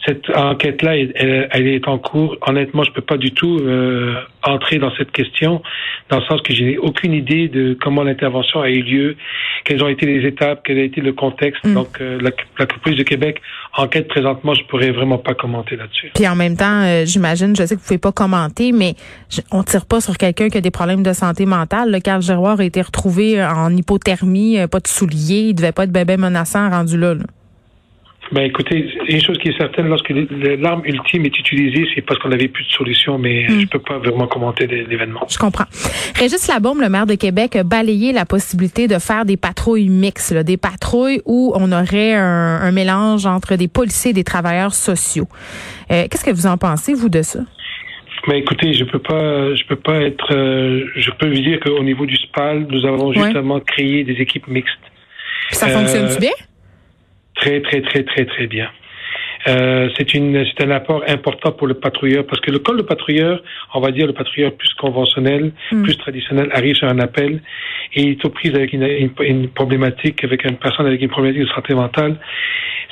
cette 0.04 0.28
enquête-là, 0.34 0.96
elle, 0.96 1.66
est 1.68 1.86
en 1.86 1.98
cours. 1.98 2.36
Honnêtement, 2.46 2.82
je 2.82 2.90
peux 2.90 3.02
pas 3.02 3.16
du 3.16 3.32
tout 3.32 3.58
euh, 3.60 4.14
entrer 4.42 4.78
dans 4.78 4.92
cette 4.96 5.12
question, 5.12 5.62
dans 6.10 6.18
le 6.18 6.24
sens 6.24 6.42
que 6.42 6.52
je 6.54 6.64
n'ai 6.64 6.78
aucune 6.78 7.12
idée 7.12 7.48
de 7.48 7.76
comment 7.80 8.02
l'intervention 8.02 8.60
a 8.60 8.68
eu 8.68 8.82
lieu, 8.82 9.16
quelles 9.64 9.82
ont 9.84 9.88
été 9.88 10.06
les 10.06 10.26
étapes, 10.26 10.62
quel 10.64 10.78
a 10.78 10.82
été 10.82 11.00
le 11.00 11.12
contexte. 11.12 11.64
Mm. 11.64 11.74
Donc, 11.74 12.00
euh, 12.00 12.18
la, 12.20 12.30
la, 12.58 12.66
de 12.66 13.02
Québec 13.04 13.40
enquête 13.76 14.08
présentement, 14.08 14.54
je 14.54 14.64
pourrais 14.64 14.90
vraiment 14.90 15.18
pas 15.18 15.34
commenter 15.34 15.76
là-dessus. 15.76 16.10
Puis 16.14 16.26
en 16.26 16.34
même 16.34 16.56
temps, 16.56 16.82
euh, 16.82 17.04
j'imagine, 17.04 17.54
je 17.54 17.64
sais 17.64 17.76
que 17.76 17.80
vous 17.80 17.86
pouvez 17.86 17.98
pas 17.98 18.12
commenter, 18.12 18.72
mais 18.72 18.94
on 19.52 19.62
tire 19.62 19.86
pas 19.86 20.00
sur 20.00 20.16
quelqu'un 20.18 20.48
qui 20.48 20.58
a 20.58 20.60
des 20.60 20.72
problèmes 20.72 21.04
de 21.04 21.12
santé 21.12 21.46
mentale. 21.46 21.92
Le 21.92 22.00
Carl 22.00 22.22
Giroir 22.22 22.58
a 22.58 22.64
été 22.64 22.82
retrouvé 22.82 23.42
en 23.42 23.74
hypothermie, 23.74 24.58
pas 24.70 24.80
de 24.80 24.88
souliers, 24.88 25.48
il 25.50 25.54
devait 25.54 25.72
pas 25.72 25.84
être 25.84 25.92
bébé 25.92 26.16
menaçant 26.16 26.68
rendu 26.70 26.98
là. 26.98 27.14
là. 27.14 27.22
Ben 28.32 28.44
écoutez, 28.44 28.88
une 29.08 29.20
chose 29.20 29.36
qui 29.38 29.50
est 29.50 29.58
certaine, 29.58 29.88
lorsque 29.88 30.08
l'arme 30.08 30.82
ultime 30.86 31.26
est 31.26 31.38
utilisée, 31.38 31.86
c'est 31.94 32.00
parce 32.00 32.18
qu'on 32.18 32.30
n'avait 32.30 32.48
plus 32.48 32.64
de 32.64 32.70
solution, 32.70 33.18
mais 33.18 33.46
hmm. 33.46 33.60
je 33.60 33.66
peux 33.66 33.78
pas 33.78 33.98
vraiment 33.98 34.26
commenter 34.26 34.66
l'événement. 34.66 35.20
Je 35.28 35.36
comprends. 35.36 35.66
Régis 36.18 36.48
Labaume, 36.48 36.80
le 36.80 36.88
maire 36.88 37.04
de 37.04 37.14
Québec, 37.14 37.56
a 37.56 37.62
balayé 37.62 38.12
la 38.12 38.24
possibilité 38.24 38.88
de 38.88 38.98
faire 38.98 39.26
des 39.26 39.36
patrouilles 39.36 39.90
mixtes, 39.90 40.32
des 40.32 40.56
patrouilles 40.56 41.20
où 41.26 41.52
on 41.54 41.70
aurait 41.72 42.14
un, 42.14 42.72
mélange 42.72 43.26
entre 43.26 43.56
des 43.56 43.68
policiers 43.68 44.12
et 44.12 44.14
des 44.14 44.24
travailleurs 44.24 44.72
sociaux. 44.72 45.28
Euh, 45.90 46.06
qu'est-ce 46.10 46.24
que 46.24 46.30
vous 46.30 46.46
en 46.46 46.56
pensez, 46.56 46.94
vous, 46.94 47.10
de 47.10 47.20
ça? 47.20 47.40
Ben, 48.26 48.36
écoutez, 48.36 48.72
je 48.72 48.84
peux 48.84 48.98
pas, 48.98 49.54
je 49.54 49.64
peux 49.66 49.76
pas 49.76 50.00
être, 50.00 50.32
euh, 50.32 50.84
je 50.96 51.10
peux 51.10 51.28
vous 51.28 51.42
dire 51.42 51.60
qu'au 51.60 51.82
niveau 51.82 52.06
du 52.06 52.16
SPAL, 52.16 52.66
nous 52.70 52.86
avons 52.86 53.12
justement 53.12 53.60
créé 53.60 54.04
des 54.04 54.14
équipes 54.14 54.48
mixtes. 54.48 54.72
Ça 55.50 55.66
euh, 55.68 56.18
bien? 56.18 56.30
Très, 57.42 57.60
très, 57.60 57.80
très, 57.80 58.04
très, 58.04 58.24
très 58.24 58.46
bien. 58.46 58.68
Euh, 59.48 59.88
c'est 59.96 60.14
une 60.14 60.44
c'est 60.46 60.64
un 60.64 60.70
apport 60.70 61.02
important 61.08 61.50
pour 61.50 61.66
le 61.66 61.74
patrouilleur 61.74 62.24
parce 62.24 62.40
que 62.40 62.52
le 62.52 62.60
quand 62.60 62.72
le 62.72 62.84
patrouilleur, 62.84 63.42
on 63.74 63.80
va 63.80 63.90
dire 63.90 64.06
le 64.06 64.12
patrouilleur 64.12 64.52
plus 64.52 64.72
conventionnel, 64.74 65.50
mm. 65.72 65.82
plus 65.82 65.96
traditionnel, 65.98 66.48
arrive 66.52 66.76
sur 66.76 66.88
un 66.88 67.00
appel 67.00 67.42
et 67.94 68.02
il 68.02 68.10
est 68.10 68.24
aux 68.24 68.30
prises 68.30 68.54
avec 68.54 68.72
une, 68.72 69.10
une, 69.18 69.48
problématique, 69.48 70.22
avec 70.22 70.44
une 70.44 70.56
personne 70.56 70.86
avec 70.86 71.02
une 71.02 71.08
problématique 71.08 71.48
de 71.48 71.52
santé 71.52 71.74
mentale. 71.74 72.20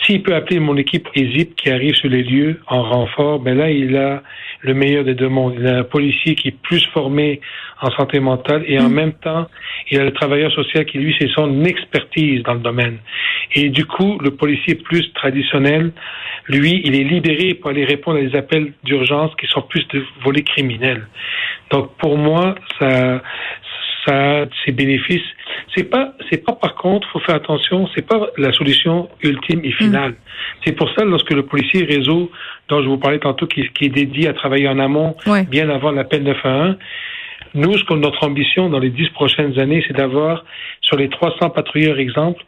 S'il 0.02 0.25
peut 0.25 0.35
appeler 0.35 0.59
mon 0.59 0.76
équipe 0.76 1.09
ESIP 1.14 1.54
qui 1.54 1.71
arrive 1.71 1.95
sur 1.95 2.09
les 2.09 2.25
lieux 2.25 2.61
en 2.66 2.83
renfort, 2.83 3.38
ben 3.38 3.57
là, 3.57 3.71
il 3.71 3.97
a 3.97 4.25
le 4.62 4.75
meilleur 4.75 5.05
des 5.05 5.14
deux 5.14 5.29
mondes. 5.29 5.55
Il 5.59 5.67
a 5.67 5.79
un 5.79 5.85
policier 5.85 6.35
qui 6.35 6.49
est 6.49 6.59
plus 6.62 6.85
formé 6.93 7.40
en 7.81 7.90
santé 7.93 8.21
mentale 8.21 8.64
et 8.67 8.79
en 8.79 8.88
mm. 8.88 8.95
même 8.95 9.12
temps, 9.14 9.47
il 9.90 10.00
a 10.00 10.05
le 10.05 10.12
travailleur 10.12 10.52
social 10.52 10.85
qui, 10.85 10.99
lui, 10.99 11.14
c'est 11.19 11.31
son 11.31 11.64
expertise 11.64 12.43
dans 12.43 12.55
le 12.55 12.61
domaine. 12.61 12.99
Et 13.55 13.71
du 13.71 13.85
coup, 13.85 14.19
le 14.19 14.33
policier 14.33 14.75
plus 14.75 15.12
traditionnel, 15.12 15.93
lui, 16.49 16.83
il 16.85 16.95
est 16.95 17.05
libéré 17.05 17.55
pour 17.55 17.71
aller 17.71 17.85
répondre 17.85 18.19
à 18.19 18.23
des 18.23 18.37
appels 18.37 18.73
d'urgence 18.85 19.35
qui 19.37 19.47
sont 19.47 19.62
plus 19.62 19.87
de 19.88 20.05
volets 20.25 20.43
criminels. 20.43 21.07
Donc, 21.71 21.97
pour 21.99 22.17
moi, 22.19 22.55
ça, 22.79 23.23
ça 24.07 24.47
ses 24.64 24.73
bénéfices. 24.73 25.26
C'est 25.75 25.85
pas, 25.85 26.14
c'est 26.30 26.45
pas 26.45 26.52
par 26.52 26.75
contre, 26.75 27.09
faut 27.11 27.21
faire 27.21 27.37
attention, 27.37 27.88
c'est 27.95 28.07
pas 28.07 28.28
la 28.37 28.52
solution 28.52 29.09
ultime 29.23 29.61
et 29.64 29.73
finale. 29.73 30.12
Mm. 30.12 30.16
C'est 30.64 30.73
pour 30.73 30.90
ça, 30.95 31.04
lorsque 31.04 31.30
le 31.30 31.45
policier 31.45 31.85
réseau, 31.85 32.30
dont 32.69 32.83
je 32.83 32.88
vous 32.88 32.99
parlais 32.99 33.19
tantôt, 33.19 33.47
qui, 33.47 33.69
qui 33.71 33.87
est 33.87 33.90
dédié 33.90 34.28
à 34.28 34.33
travailler 34.33 34.69
en 34.69 34.78
amont, 34.78 35.14
bien 35.49 35.69
avant 35.69 35.92
l'appel 35.92 36.23
911, 36.23 36.76
nous, 37.54 37.76
ce 37.76 37.85
que 37.85 37.95
notre 37.95 38.25
ambition 38.25 38.69
dans 38.69 38.78
les 38.78 38.90
dix 38.90 39.09
prochaines 39.11 39.59
années, 39.59 39.83
c'est 39.87 39.97
d'avoir, 39.97 40.45
sur 40.83 40.97
les 40.97 41.09
300 41.09 41.50
patrouilleurs 41.50 41.99
exemples, 41.99 42.45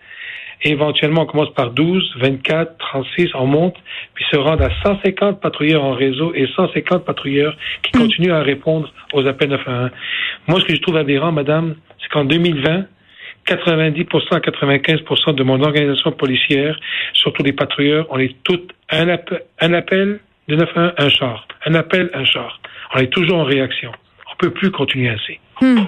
éventuellement, 0.63 1.23
on 1.23 1.27
commence 1.27 1.53
par 1.55 1.71
12, 1.71 2.15
24, 2.19 2.79
36, 2.79 3.31
on 3.35 3.47
monte, 3.47 3.75
puis 4.15 4.25
se 4.31 4.37
rendre 4.37 4.65
à 4.65 4.71
150 4.85 5.41
patrouilleurs 5.41 5.85
en 5.85 5.93
réseau 5.93 6.33
et 6.35 6.47
150 6.55 7.05
patrouilleurs 7.05 7.57
qui 7.83 7.97
mm. 7.97 8.01
continuent 8.01 8.33
à 8.33 8.43
répondre 8.43 8.93
aux 9.13 9.27
appels 9.27 9.49
911. 9.51 9.91
Moi, 10.49 10.61
ce 10.61 10.67
que 10.67 10.75
je 10.75 10.81
trouve 10.81 10.97
aberrant, 10.97 11.33
madame, 11.33 11.77
c'est 12.01 12.09
qu'en 12.09 12.25
2020, 12.25 12.87
90% 13.47 14.35
à 14.35 14.39
95% 14.39 15.35
de 15.35 15.43
mon 15.43 15.63
organisation 15.63 16.13
policière, 16.13 16.79
surtout 17.13 17.43
les 17.43 17.53
patrouilleurs, 17.53 18.07
on 18.11 18.19
est 18.19 18.35
toutes 18.45 18.71
un, 18.91 19.09
appel, 19.09 19.43
un 19.61 19.73
appel 19.73 20.21
de 20.49 20.57
911, 20.57 20.93
un 20.99 21.09
char. 21.09 21.49
Un 21.67 21.75
appel, 21.75 22.11
un 22.15 22.25
char. 22.25 22.61
On 22.95 22.99
est 22.99 23.13
toujours 23.13 23.39
en 23.39 23.45
réaction. 23.45 23.91
On 24.31 24.37
peut 24.37 24.51
plus 24.51 24.71
continuer 24.71 25.09
ainsi. 25.09 25.39
Hmm. 25.61 25.85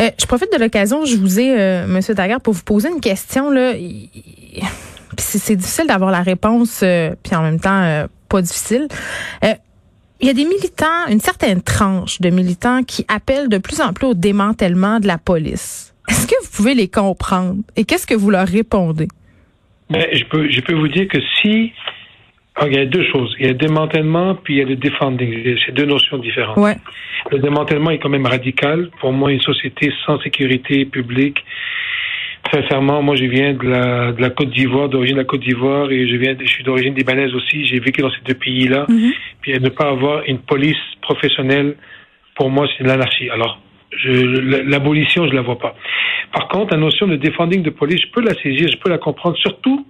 Euh, 0.00 0.10
je 0.20 0.26
profite 0.26 0.52
de 0.52 0.58
l'occasion, 0.58 1.04
je 1.04 1.16
vous 1.16 1.40
ai, 1.40 1.58
euh, 1.58 1.86
Monsieur 1.86 2.14
Daguerre, 2.14 2.40
pour 2.40 2.54
vous 2.54 2.64
poser 2.64 2.88
une 2.88 3.00
question. 3.00 3.50
Là, 3.50 3.72
c'est 5.18 5.56
difficile 5.56 5.86
d'avoir 5.86 6.10
la 6.10 6.22
réponse, 6.22 6.82
euh, 6.82 7.10
puis 7.22 7.34
en 7.34 7.42
même 7.42 7.60
temps 7.60 8.06
pas 8.28 8.42
difficile. 8.42 8.88
Il 10.24 10.28
y 10.28 10.30
a 10.30 10.32
des 10.32 10.46
militants, 10.46 11.06
une 11.10 11.20
certaine 11.20 11.60
tranche 11.60 12.18
de 12.18 12.30
militants 12.30 12.82
qui 12.82 13.04
appellent 13.08 13.50
de 13.50 13.58
plus 13.58 13.82
en 13.82 13.92
plus 13.92 14.06
au 14.06 14.14
démantèlement 14.14 14.98
de 14.98 15.06
la 15.06 15.18
police. 15.18 15.94
Est-ce 16.08 16.26
que 16.26 16.34
vous 16.42 16.50
pouvez 16.50 16.72
les 16.72 16.88
comprendre 16.88 17.56
et 17.76 17.84
qu'est-ce 17.84 18.06
que 18.06 18.14
vous 18.14 18.30
leur 18.30 18.48
répondez? 18.48 19.08
Ben, 19.90 20.06
je 20.14 20.24
peux, 20.24 20.50
je 20.50 20.62
peux 20.62 20.72
vous 20.72 20.88
dire 20.88 21.08
que 21.08 21.18
si 21.42 21.74
il 22.62 22.72
y 22.72 22.78
a 22.78 22.86
deux 22.86 23.04
choses. 23.12 23.36
Il 23.38 23.44
y 23.44 23.48
a 23.50 23.52
le 23.52 23.58
démantèlement, 23.58 24.34
puis 24.36 24.54
il 24.54 24.58
y 24.60 24.62
a 24.62 24.64
le 24.64 24.76
defending. 24.76 25.58
C'est 25.66 25.72
deux 25.72 25.84
notions 25.84 26.16
différentes. 26.16 26.56
Ouais. 26.56 26.76
Le 27.30 27.38
démantèlement 27.40 27.90
est 27.90 27.98
quand 27.98 28.08
même 28.08 28.24
radical. 28.24 28.88
Pour 29.00 29.12
moi, 29.12 29.30
une 29.30 29.42
société 29.42 29.92
sans 30.06 30.18
sécurité 30.20 30.86
publique, 30.86 31.44
sincèrement, 32.52 33.02
moi, 33.02 33.16
je 33.16 33.24
viens 33.24 33.54
de 33.54 33.66
la, 33.66 34.12
de 34.12 34.20
la 34.20 34.30
Côte 34.30 34.50
d'Ivoire, 34.50 34.88
d'origine 34.88 35.16
de 35.16 35.20
la 35.20 35.26
Côte 35.26 35.40
d'Ivoire, 35.40 35.90
et 35.90 36.08
je 36.08 36.16
viens, 36.16 36.36
je 36.38 36.46
suis 36.46 36.64
d'origine 36.64 36.94
libanaise 36.94 37.34
aussi. 37.34 37.66
J'ai 37.66 37.80
vécu 37.80 38.02
dans 38.02 38.10
ces 38.10 38.22
deux 38.24 38.34
pays-là. 38.34 38.86
Mm-hmm. 38.88 39.12
Puis 39.40 39.60
ne 39.60 39.68
pas 39.68 39.88
avoir 39.88 40.22
une 40.26 40.38
police 40.38 40.76
professionnelle, 41.02 41.76
pour 42.34 42.50
moi, 42.50 42.66
c'est 42.76 42.84
l'anarchie. 42.84 43.30
Alors, 43.30 43.60
l'abolition, 44.06 45.28
je 45.28 45.34
la 45.34 45.42
vois 45.42 45.58
pas. 45.58 45.74
Par 46.32 46.48
contre, 46.48 46.74
la 46.74 46.80
notion 46.80 47.06
de 47.06 47.16
defending 47.16 47.62
de 47.62 47.70
police, 47.70 48.00
je 48.00 48.10
peux 48.12 48.22
la 48.22 48.34
saisir, 48.34 48.68
je 48.68 48.76
peux 48.78 48.90
la 48.90 48.98
comprendre, 48.98 49.36
surtout 49.38 49.86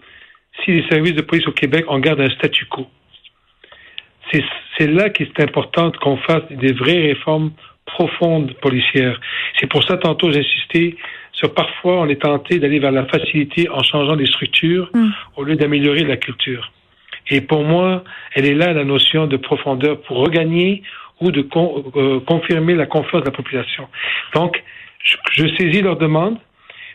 si 0.62 0.73
les 0.73 0.87
services 0.88 1.14
de 1.14 1.23
police 1.23 1.46
au 1.49 1.52
Québec 1.52 1.84
en 1.88 1.99
gardent 1.99 2.20
un 2.20 2.30
statu 2.30 2.66
quo. 2.66 2.87
C'est 4.78 4.88
là 4.88 5.11
qu'il 5.11 5.26
est 5.26 5.40
important 5.40 5.92
qu'on 5.92 6.16
fasse 6.16 6.42
des 6.50 6.73
vraies 6.73 7.06
réformes 7.08 7.52
profondes 7.87 8.52
policières. 8.54 9.20
C'est 9.61 9.68
pour 9.68 9.84
ça, 9.84 9.96
tantôt, 9.96 10.32
j'ai 10.32 10.40
insisté 10.40 10.96
sur 11.35 11.53
parfois 11.55 12.00
on 12.00 12.09
est 12.09 12.23
tenté 12.23 12.59
d'aller 12.59 12.79
vers 12.79 12.93
la 12.93 13.05
facilité 13.07 13.69
en 13.69 13.83
changeant 13.83 14.17
des 14.17 14.26
structures 14.26 14.91
mm. 14.95 15.11
au 15.37 15.45
lieu 15.45 15.57
d'améliorer 15.57 16.05
la 16.05 16.17
culture. 16.17 16.73
Et 17.31 17.41
pour 17.41 17.64
moi, 17.64 18.05
elle 18.35 18.47
est 18.47 18.55
là 18.55 18.73
la 18.73 18.85
notion 18.85 19.26
de 19.26 19.37
profondeur 19.37 20.00
pour 20.03 20.19
regagner 20.19 20.83
ou 21.21 21.31
de 21.31 21.47
euh, 21.97 22.21
confirmer 22.21 22.75
la 22.75 22.87
confiance 22.87 23.23
de 23.23 23.26
la 23.26 23.33
population. 23.33 23.88
Donc, 24.35 24.62
je, 25.03 25.17
je 25.33 25.49
saisis 25.57 25.81
leur 25.81 25.97
demande, 25.97 26.38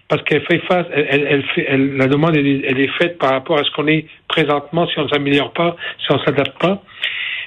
parce 0.09 0.23
qu'elle 0.23 0.41
fait 0.41 0.59
face, 0.67 0.87
elle, 0.91 1.27
elle, 1.29 1.43
fait, 1.43 1.65
elle, 1.69 1.95
la 1.95 2.07
demande, 2.07 2.35
elle, 2.35 2.47
est 2.47 2.97
faite 2.97 3.19
par 3.19 3.29
rapport 3.29 3.59
à 3.59 3.63
ce 3.63 3.69
qu'on 3.71 3.87
est 3.87 4.07
présentement, 4.27 4.87
si 4.87 4.99
on 4.99 5.03
ne 5.03 5.09
s'améliore 5.09 5.53
pas, 5.53 5.75
si 5.99 6.11
on 6.11 6.15
ne 6.15 6.23
s'adapte 6.23 6.59
pas. 6.59 6.81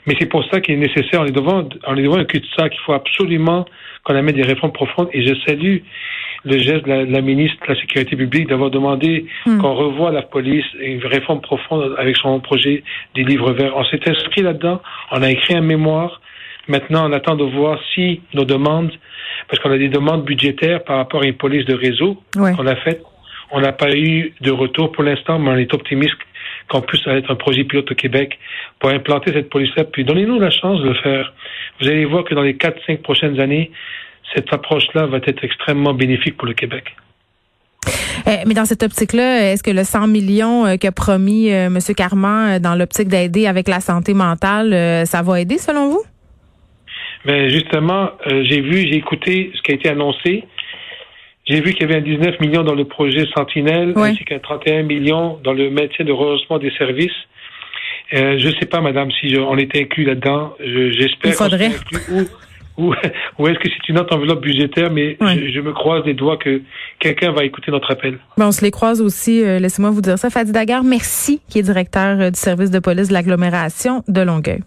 Mais 0.07 0.15
c'est 0.19 0.27
pour 0.27 0.45
ça 0.51 0.61
qu'il 0.61 0.75
est 0.75 0.79
nécessaire, 0.79 1.21
on 1.21 1.27
est 1.27 1.33
devant, 1.33 1.69
on 1.87 1.97
est 1.97 2.03
devant 2.03 2.19
un 2.19 2.25
cul-de-sac, 2.25 2.73
il 2.75 2.81
faut 2.85 2.93
absolument 2.93 3.65
qu'on 4.05 4.17
amène 4.17 4.35
des 4.35 4.43
réformes 4.43 4.73
profondes. 4.73 5.09
Et 5.13 5.25
je 5.25 5.35
salue 5.47 5.79
le 6.45 6.59
geste 6.59 6.85
de 6.85 7.13
la, 7.13 7.21
ministre 7.21 7.57
de 7.63 7.73
la 7.73 7.81
Sécurité 7.81 8.17
publique 8.17 8.49
d'avoir 8.49 8.71
demandé 8.71 9.27
hmm. 9.47 9.59
qu'on 9.59 9.75
revoie 9.75 10.11
la 10.11 10.23
police, 10.23 10.65
une 10.81 11.05
réforme 11.07 11.41
profonde 11.41 11.95
avec 11.99 12.17
son 12.17 12.41
projet 12.41 12.83
des 13.15 13.23
livres 13.23 13.53
verts. 13.53 13.77
On 13.77 13.85
s'est 13.85 14.01
inscrit 14.09 14.43
là-dedans, 14.43 14.83
on 15.13 15.23
a 15.23 15.31
écrit 15.31 15.55
un 15.55 15.61
mémoire. 15.61 16.21
Maintenant, 16.69 17.09
on 17.09 17.13
attend 17.13 17.37
de 17.37 17.45
voir 17.45 17.79
si 17.95 18.21
nos 18.35 18.45
demandes 18.45 18.93
parce 19.49 19.63
qu'on 19.63 19.71
a 19.71 19.79
des 19.79 19.89
demandes 19.89 20.25
budgétaires 20.25 20.83
par 20.85 20.97
rapport 20.97 21.23
à 21.23 21.27
une 21.27 21.35
police 21.35 21.65
de 21.67 21.75
réseau 21.75 22.23
qu'on 22.35 22.67
a 22.67 22.77
faite. 22.77 23.03
On 23.51 23.61
n'a 23.61 23.73
pas 23.73 23.95
eu 23.95 24.33
de 24.41 24.51
retour 24.51 24.93
pour 24.93 25.05
l'instant, 25.05 25.39
mais 25.39 25.51
on 25.51 25.57
est 25.57 25.75
optimiste 25.75 26.15
qu'on 26.73 26.81
puisse 26.83 27.07
être 27.07 27.31
un 27.31 27.37
projet 27.37 27.64
pilote 27.64 27.91
au 27.91 27.95
Québec 27.95 28.38
pour 28.81 28.91
implanter 28.91 29.33
cette 29.33 29.50
police-là. 29.50 29.85
Puis 29.85 30.05
donnez-nous 30.05 30.41
la 30.41 30.50
chance 30.50 30.81
de 30.81 30.88
le 30.88 30.95
faire. 30.95 31.33
Vous 31.81 31.88
allez 31.88 32.05
voir 32.05 32.25
que 32.25 32.35
dans 32.35 32.43
les 32.43 32.55
4-5 32.55 32.99
prochaines 33.02 33.38
années, 33.41 33.71
cette 34.35 34.52
approche-là 34.52 35.07
va 35.07 35.19
être 35.19 35.45
extrêmement 35.45 35.95
bénéfique 35.95 36.37
pour 36.37 36.47
le 36.47 36.55
Québec. 36.55 36.97
Eh, 38.26 38.47
mais 38.47 38.55
dans 38.55 38.64
cette 38.64 38.83
optique-là, 38.83 39.52
est-ce 39.52 39.62
que 39.62 39.71
le 39.71 39.85
100 39.85 40.07
millions 40.07 40.67
euh, 40.67 40.76
qu'a 40.76 40.93
promis 40.93 41.52
euh, 41.52 41.67
M. 41.67 41.79
Carman 41.97 42.52
euh, 42.52 42.59
dans 42.59 42.75
l'optique 42.75 43.09
d'aider 43.09 43.47
avec 43.47 43.69
la 43.69 43.81
santé 43.81 44.14
mentale, 44.14 45.07
ça 45.07 45.23
va 45.23 45.41
aider 45.41 45.59
selon 45.59 45.91
vous? 45.91 46.05
Mais 47.25 47.50
justement, 47.50 48.11
euh, 48.26 48.43
j'ai 48.49 48.61
vu, 48.61 48.79
j'ai 48.79 48.97
écouté 48.97 49.52
ce 49.55 49.62
qui 49.62 49.73
a 49.73 49.75
été 49.75 49.88
annoncé. 49.88 50.45
J'ai 51.45 51.61
vu 51.61 51.73
qu'il 51.73 51.83
y 51.83 51.85
avait 51.85 51.97
un 51.97 52.03
19 52.03 52.41
millions 52.41 52.63
dans 52.63 52.75
le 52.75 52.85
projet 52.85 53.27
Sentinelle, 53.37 53.93
ainsi 53.97 54.25
qu'un 54.25 54.39
31 54.39 54.85
millions 54.85 55.39
dans 55.43 55.53
le 55.53 55.71
maintien 55.71 56.05
de 56.05 56.13
rehaussement 56.13 56.59
des 56.59 56.71
services. 56.79 57.11
Euh, 58.15 58.39
je 58.39 58.49
ne 58.49 58.53
sais 58.55 58.67
pas, 58.67 58.81
madame, 58.81 59.11
si 59.11 59.37
on 59.39 59.57
était 59.57 59.83
inclus 59.83 60.05
là-dedans. 60.05 60.55
J'espère. 60.61 61.33
Il 61.33 61.33
faudrait. 61.33 61.71
Ou, 62.79 62.95
ou 63.39 63.49
est-ce 63.49 63.59
que 63.59 63.69
c'est 63.69 63.89
une 63.89 63.99
autre 63.99 64.17
enveloppe 64.17 64.43
budgétaire, 64.43 64.91
mais 64.91 65.17
je, 65.21 65.61
me 65.61 65.73
croise 65.73 66.05
les 66.07 66.15
doigts 66.15 66.37
que 66.37 66.63
quelqu'un 66.99 67.33
va 67.33 67.45
écouter 67.45 67.71
notre 67.71 67.91
appel. 67.91 68.19
on 68.39 68.53
se 68.53 68.63
les 68.63 68.71
croise 68.71 69.01
aussi. 69.01 69.43
Euh, 69.43 69.59
laissez-moi 69.59 69.91
vous 69.91 70.01
dire 70.01 70.19
ça. 70.19 70.31
Fadi 70.31 70.53
Daguerre, 70.53 70.85
merci, 70.85 71.41
qui 71.49 71.59
est 71.59 71.63
directeur 71.63 72.31
du 72.31 72.39
service 72.39 72.71
de 72.71 72.79
police 72.79 73.09
de 73.09 73.15
l'agglomération 73.15 74.05
de 74.09 74.21
Longueuil. 74.21 74.61